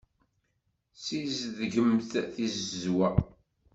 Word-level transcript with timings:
Ssizedgemt 0.95 2.11
tizewwa. 2.33 3.09